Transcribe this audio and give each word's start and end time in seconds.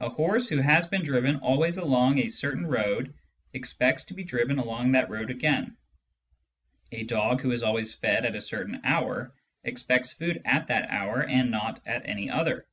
A 0.00 0.08
horse 0.08 0.48
who 0.48 0.56
has 0.58 0.88
been 0.88 1.04
driven 1.04 1.36
always 1.36 1.76
along 1.76 2.18
a 2.18 2.28
certain 2.28 2.66
road 2.66 3.14
expects 3.52 4.02
to 4.06 4.14
be 4.14 4.24
driven 4.24 4.58
along 4.58 4.90
that 4.90 5.08
road 5.10 5.30
again; 5.30 5.76
a 6.90 7.04
dog 7.04 7.40
who 7.40 7.52
is 7.52 7.62
always 7.62 7.94
fed 7.94 8.26
at 8.26 8.34
a 8.34 8.40
certain 8.40 8.80
hour 8.82 9.32
expects 9.62 10.12
food 10.12 10.42
at 10.44 10.66
that 10.66 10.90
hour 10.90 11.22
and 11.22 11.52
not 11.52 11.78
at 11.86 12.04
any 12.08 12.28
other. 12.28 12.66